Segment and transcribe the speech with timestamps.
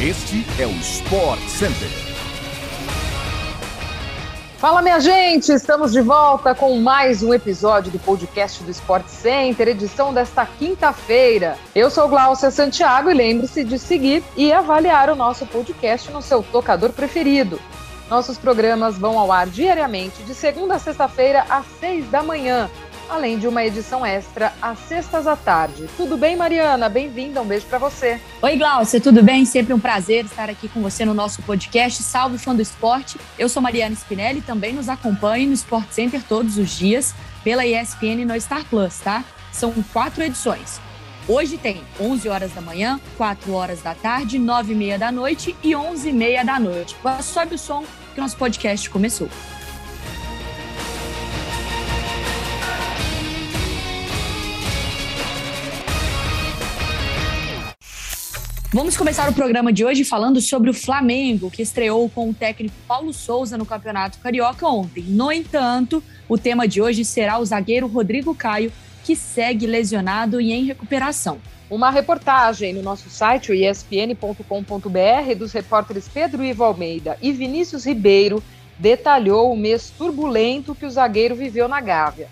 [0.00, 1.88] Este é o Sport Center.
[4.58, 5.50] Fala, minha gente!
[5.50, 11.58] Estamos de volta com mais um episódio do podcast do Sport Center, edição desta quinta-feira.
[11.74, 16.44] Eu sou Glaucia Santiago e lembre-se de seguir e avaliar o nosso podcast no seu
[16.44, 17.58] tocador preferido.
[18.08, 22.70] Nossos programas vão ao ar diariamente, de segunda a sexta-feira, às seis da manhã
[23.08, 25.88] além de uma edição extra às sextas à tarde.
[25.96, 26.88] Tudo bem, Mariana?
[26.88, 28.20] Bem-vinda, um beijo para você.
[28.42, 29.44] Oi, Glaucia, tudo bem?
[29.44, 33.18] Sempre um prazer estar aqui com você no nosso podcast Salve Fã do Esporte.
[33.38, 38.24] Eu sou Mariana Spinelli também nos acompanhe no Sport Center todos os dias pela ESPN
[38.26, 39.24] no Star Plus, tá?
[39.52, 40.80] São quatro edições.
[41.26, 45.54] Hoje tem 11 horas da manhã, 4 horas da tarde, 9 e meia da noite
[45.62, 46.96] e 11 e meia da noite.
[47.22, 49.28] Sobe o som que nosso podcast começou.
[58.70, 62.74] Vamos começar o programa de hoje falando sobre o Flamengo, que estreou com o técnico
[62.86, 65.04] Paulo Souza no Campeonato Carioca ontem.
[65.04, 68.70] No entanto, o tema de hoje será o zagueiro Rodrigo Caio,
[69.04, 71.38] que segue lesionado e em recuperação.
[71.70, 78.42] Uma reportagem no nosso site, espn.com.br, dos repórteres Pedro Ivo Almeida e Vinícius Ribeiro,
[78.78, 82.28] detalhou o mês turbulento que o zagueiro viveu na Gávea.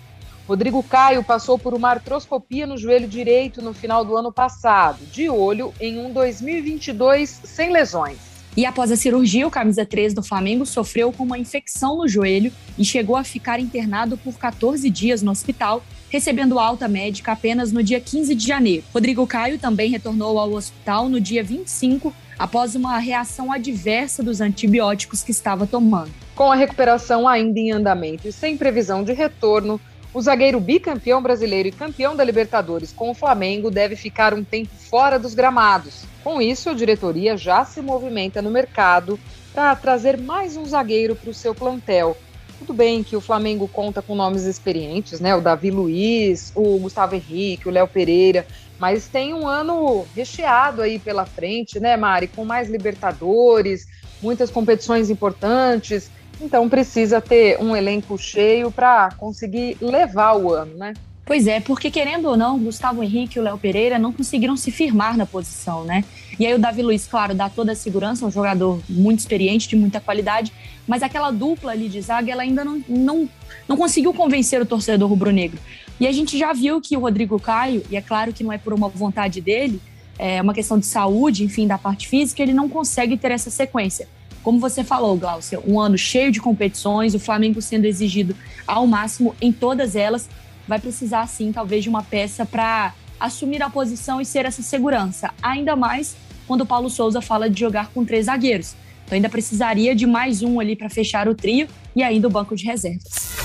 [0.47, 5.29] Rodrigo Caio passou por uma artroscopia no joelho direito no final do ano passado, de
[5.29, 8.17] olho em um 2022 sem lesões.
[8.55, 12.51] E após a cirurgia, o camisa 3 do Flamengo sofreu com uma infecção no joelho
[12.77, 17.83] e chegou a ficar internado por 14 dias no hospital, recebendo alta médica apenas no
[17.83, 18.85] dia 15 de janeiro.
[18.93, 25.23] Rodrigo Caio também retornou ao hospital no dia 25, após uma reação adversa dos antibióticos
[25.23, 26.11] que estava tomando.
[26.33, 29.79] Com a recuperação ainda em andamento e sem previsão de retorno,
[30.13, 34.71] o zagueiro bicampeão brasileiro e campeão da Libertadores com o Flamengo deve ficar um tempo
[34.89, 36.05] fora dos gramados.
[36.23, 39.19] Com isso, a diretoria já se movimenta no mercado
[39.53, 42.17] para trazer mais um zagueiro para o seu plantel.
[42.59, 45.35] Tudo bem que o Flamengo conta com nomes experientes, né?
[45.35, 48.47] O Davi Luiz, o Gustavo Henrique, o Léo Pereira,
[48.79, 52.27] mas tem um ano recheado aí pela frente, né, Mari?
[52.27, 53.87] Com mais Libertadores,
[54.21, 56.09] muitas competições importantes.
[56.39, 60.93] Então precisa ter um elenco cheio para conseguir levar o ano, né?
[61.25, 64.71] Pois é, porque querendo ou não, Gustavo Henrique e o Léo Pereira não conseguiram se
[64.71, 66.05] firmar na posição, né?
[66.39, 69.75] E aí o Davi Luiz, claro, dá toda a segurança, um jogador muito experiente, de
[69.75, 70.53] muita qualidade,
[70.87, 73.29] mas aquela dupla ali de zaga, ela ainda não, não,
[73.67, 75.59] não conseguiu convencer o torcedor rubro-negro.
[75.99, 78.57] E a gente já viu que o Rodrigo Caio, e é claro que não é
[78.57, 79.81] por uma vontade dele,
[80.17, 84.07] é uma questão de saúde, enfim, da parte física, ele não consegue ter essa sequência.
[84.43, 89.35] Como você falou, Glaucia, um ano cheio de competições, o Flamengo sendo exigido ao máximo
[89.41, 90.29] em todas elas,
[90.67, 95.33] vai precisar sim, talvez, de uma peça para assumir a posição e ser essa segurança.
[95.41, 96.15] Ainda mais
[96.47, 98.75] quando o Paulo Souza fala de jogar com três zagueiros.
[99.05, 102.55] Então ainda precisaria de mais um ali para fechar o trio e ainda o banco
[102.55, 103.37] de reservas.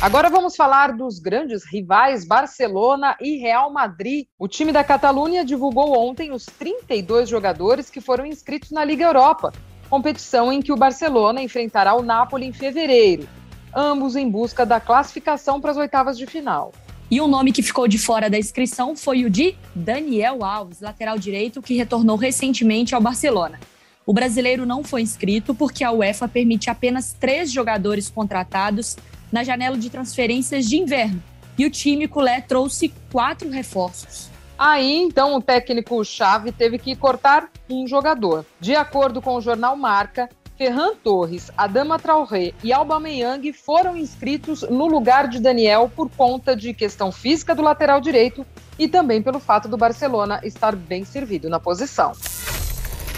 [0.00, 4.26] Agora vamos falar dos grandes rivais Barcelona e Real Madrid.
[4.38, 9.52] O time da Catalunha divulgou ontem os 32 jogadores que foram inscritos na Liga Europa
[9.88, 13.28] competição em que o Barcelona enfrentará o Napoli em fevereiro,
[13.74, 16.72] ambos em busca da classificação para as oitavas de final.
[17.10, 21.18] E um nome que ficou de fora da inscrição foi o de Daniel Alves, lateral
[21.18, 23.58] direito, que retornou recentemente ao Barcelona.
[24.04, 28.96] O brasileiro não foi inscrito porque a UEFA permite apenas três jogadores contratados
[29.32, 31.22] na janela de transferências de inverno.
[31.58, 34.30] E o time culé trouxe quatro reforços.
[34.58, 38.44] Aí, então, o técnico chave teve que cortar um jogador.
[38.58, 44.88] De acordo com o jornal Marca, Ferran Torres, Adama Traoré e Aubameyang foram inscritos no
[44.88, 48.44] lugar de Daniel por conta de questão física do lateral direito
[48.76, 52.10] e também pelo fato do Barcelona estar bem servido na posição.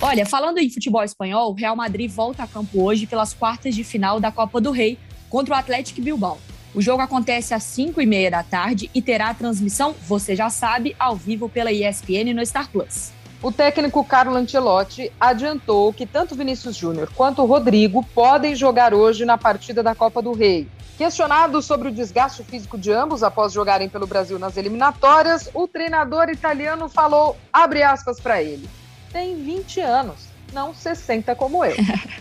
[0.02, 3.82] Olha, falando em futebol espanhol, o Real Madrid volta a campo hoje pelas quartas de
[3.82, 4.98] final da Copa do Rei
[5.30, 6.38] contra o Atlético Bilbao.
[6.72, 10.94] O jogo acontece às 5 e meia da tarde e terá transmissão, você já sabe,
[11.00, 13.10] ao vivo pela ESPN no Star Plus.
[13.42, 19.36] O técnico Carlo Ancelotti adiantou que tanto Vinícius Júnior quanto Rodrigo podem jogar hoje na
[19.36, 20.68] partida da Copa do Rei.
[20.96, 26.28] Questionado sobre o desgaste físico de ambos após jogarem pelo Brasil nas eliminatórias, o treinador
[26.28, 28.68] italiano falou, abre aspas para ele,
[29.10, 31.76] tem 20 anos não 60 como eu.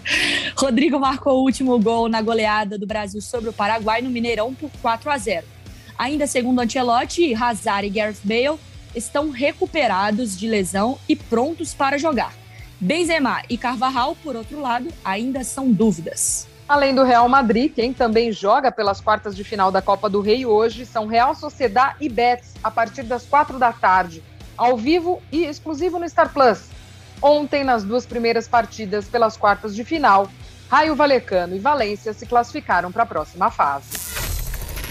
[0.56, 4.70] Rodrigo marcou o último gol na goleada do Brasil sobre o Paraguai no Mineirão por
[4.81, 5.46] 4 a 0.
[5.98, 8.60] Ainda segundo Ancelotti, Hazard e Gareth Bale
[8.96, 12.34] estão recuperados de lesão e prontos para jogar.
[12.80, 16.48] Benzema e Carvajal, por outro lado, ainda são dúvidas.
[16.70, 20.46] Além do Real Madrid, quem também joga pelas quartas de final da Copa do Rei
[20.46, 24.24] hoje são Real Sociedad e Betis, a partir das quatro da tarde,
[24.56, 26.70] ao vivo e exclusivo no Star Plus.
[27.21, 30.30] Ontem, nas duas primeiras partidas pelas quartas de final,
[30.69, 34.10] Raio Valecano e Valência se classificaram para a próxima fase.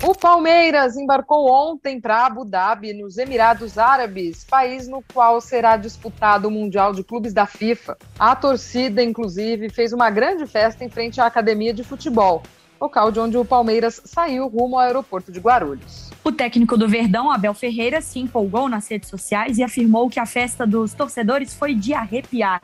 [0.01, 6.47] O Palmeiras embarcou ontem para Abu Dhabi, nos Emirados Árabes, país no qual será disputado
[6.47, 7.97] o Mundial de Clubes da FIFA.
[8.17, 12.45] A torcida, inclusive, fez uma grande festa em frente à academia de futebol,
[12.81, 16.11] local de onde o Palmeiras saiu rumo ao aeroporto de Guarulhos.
[16.25, 20.27] O técnico do Verdão, Abel Ferreira, se empolgou nas redes sociais e afirmou que a
[20.27, 22.61] festa dos torcedores foi de arrepiar.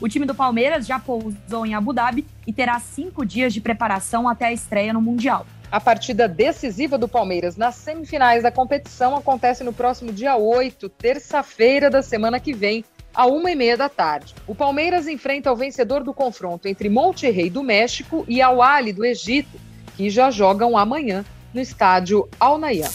[0.00, 4.28] O time do Palmeiras já pousou em Abu Dhabi e terá cinco dias de preparação
[4.28, 5.46] até a estreia no Mundial.
[5.70, 11.88] A partida decisiva do Palmeiras nas semifinais da competição acontece no próximo dia 8, terça-feira
[11.88, 12.84] da semana que vem,
[13.14, 14.34] à uma e meia da tarde.
[14.46, 19.04] O Palmeiras enfrenta o vencedor do confronto entre Monterrey do México e Al Ahly do
[19.04, 19.60] Egito,
[19.96, 22.90] que já jogam amanhã no estádio Al Nayyan.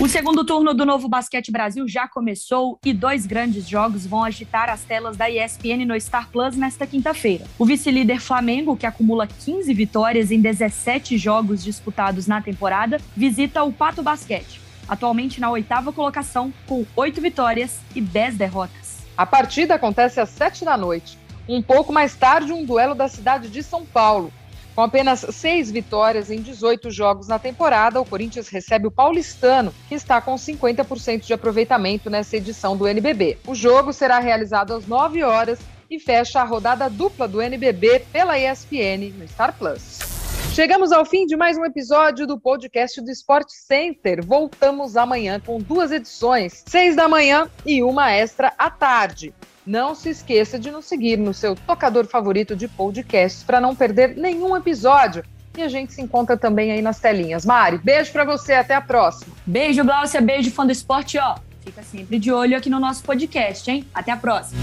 [0.00, 4.70] O segundo turno do Novo Basquete Brasil já começou e dois grandes jogos vão agitar
[4.70, 7.44] as telas da ESPN no Star Plus nesta quinta-feira.
[7.58, 13.70] O vice-líder Flamengo, que acumula 15 vitórias em 17 jogos disputados na temporada, visita o
[13.70, 14.58] Pato Basquete,
[14.88, 18.79] atualmente na oitava colocação, com oito vitórias e 10 derrotas.
[19.20, 21.18] A partida acontece às 7 da noite.
[21.46, 24.32] Um pouco mais tarde, um duelo da cidade de São Paulo.
[24.74, 29.94] Com apenas seis vitórias em 18 jogos na temporada, o Corinthians recebe o Paulistano, que
[29.94, 33.36] está com 50% de aproveitamento nessa edição do NBB.
[33.46, 35.58] O jogo será realizado às 9 horas
[35.90, 40.19] e fecha a rodada dupla do NBB pela ESPN no Star Plus.
[40.52, 44.24] Chegamos ao fim de mais um episódio do podcast do Sport Center.
[44.24, 49.32] Voltamos amanhã com duas edições, seis da manhã e uma extra à tarde.
[49.64, 54.16] Não se esqueça de nos seguir no seu tocador favorito de podcasts para não perder
[54.16, 55.22] nenhum episódio.
[55.56, 57.46] E a gente se encontra também aí nas telinhas.
[57.46, 59.32] Mari, beijo para você, até a próxima.
[59.46, 61.36] Beijo, Glaucia, beijo fã do esporte, ó.
[61.60, 63.86] Fica sempre de olho aqui no nosso podcast, hein?
[63.94, 64.60] Até a próxima.